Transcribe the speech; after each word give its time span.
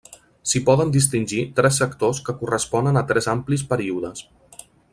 S'hi 0.51 0.61
poden 0.69 0.93
distingir 0.95 1.43
tres 1.59 1.77
sectors 1.81 2.21
que 2.29 2.35
corresponen 2.39 2.99
a 3.03 3.05
tres 3.13 3.29
amplis 3.35 3.67
períodes. 3.75 4.25